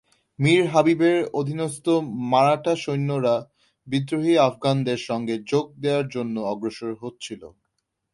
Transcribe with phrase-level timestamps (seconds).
[0.39, 1.85] মীর হাবিবের অধীনস্থ
[2.31, 3.35] মারাঠা সৈন্যরা
[3.87, 7.41] বিদ্রোহী আফগানদের সঙ্গে যোগ দেয়ার জন্য অগ্রসর হচ্ছিল।